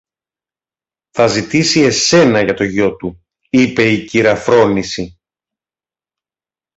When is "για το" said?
2.43-2.63